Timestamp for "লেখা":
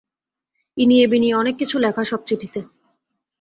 1.79-2.03